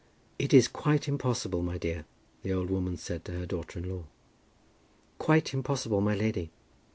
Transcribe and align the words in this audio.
"It 0.39 0.51
is 0.51 0.67
quite 0.67 1.07
impossible, 1.07 1.61
my 1.61 1.77
dear," 1.77 2.05
the 2.41 2.51
old 2.51 2.71
woman 2.71 2.97
said 2.97 3.23
to 3.25 3.33
her 3.33 3.45
daughter 3.45 3.77
in 3.77 3.87
law. 3.87 4.05
"Quite 5.19 5.53
impossible, 5.53 6.01
my 6.01 6.15
lady." 6.15 6.49